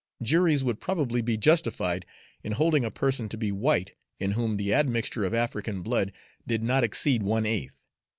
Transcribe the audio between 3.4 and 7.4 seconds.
white in whom the admixture of African blood did not exceed